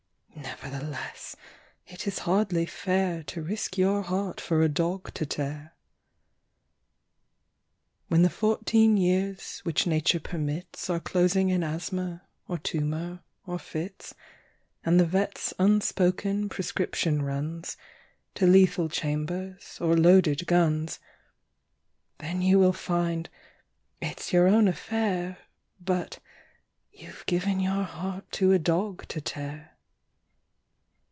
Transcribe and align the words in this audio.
Nevertheless 0.63 1.35
it 1.85 2.07
is 2.07 2.19
hardly 2.19 2.65
fair 2.65 3.21
To 3.23 3.41
risk 3.43 3.77
your 3.77 4.01
heart 4.01 4.41
for 4.41 4.61
a 4.61 4.69
dog 4.69 5.13
to 5.15 5.25
tear. 5.25 5.73
When 8.07 8.23
the 8.23 8.29
fourteen 8.29 8.95
years 8.97 9.59
which 9.59 9.85
Nature 9.85 10.19
permits 10.19 10.89
Are 10.89 10.99
closing 10.99 11.49
in 11.49 11.63
asthma, 11.63 12.23
or 12.47 12.57
tumour, 12.57 13.19
or 13.45 13.59
fits, 13.59 14.15
And 14.83 14.99
the 14.99 15.05
vet's 15.05 15.53
unspoken 15.59 16.47
prescription 16.49 17.21
runs 17.21 17.77
To 18.35 18.47
lethal 18.47 18.89
chambers 18.89 19.77
or 19.81 19.95
loaded 19.95 20.47
guns, 20.47 20.99
Then 22.17 22.41
you 22.41 22.57
will 22.57 22.73
find 22.73 23.29
it's 24.01 24.33
your 24.33 24.47
own 24.47 24.67
affair 24.67 25.37
But... 25.79 26.17
you've 26.91 27.23
given 27.27 27.59
your 27.59 27.83
heart 27.83 28.31
to 28.33 28.51
a 28.51 28.59
dog 28.59 29.07
to 29.09 29.21
tear. 29.21 29.67